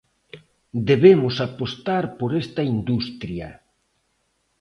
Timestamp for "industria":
2.75-3.49